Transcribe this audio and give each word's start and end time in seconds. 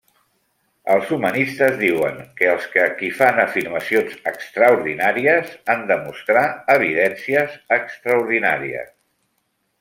Els 0.93 1.09
humanistes 1.17 1.75
diuen 1.81 2.17
que 2.39 2.47
els 2.53 2.65
qui 3.01 3.09
fan 3.19 3.41
afirmacions 3.43 4.17
extraordinàries 4.33 5.53
han 5.75 5.85
de 5.93 5.99
mostrar 6.09 6.47
evidències 6.79 7.61
extraordinàries. 7.79 8.91